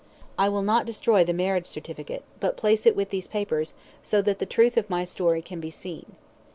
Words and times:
I 0.35 0.49
will 0.49 0.63
not 0.63 0.87
destroy 0.87 1.23
the 1.23 1.31
marriage 1.31 1.67
certificate, 1.67 2.23
but 2.39 2.57
place 2.57 2.87
it 2.87 2.95
with 2.95 3.11
these 3.11 3.27
papers, 3.27 3.75
so 4.01 4.19
that 4.23 4.39
the 4.39 4.47
truth 4.47 4.75
of 4.75 4.89
my 4.89 5.05
story 5.05 5.43
can 5.43 5.59
be 5.59 5.69
seen. 5.69 6.15